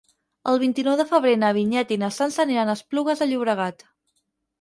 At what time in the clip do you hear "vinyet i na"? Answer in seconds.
1.57-2.09